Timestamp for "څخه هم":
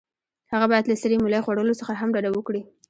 1.79-2.09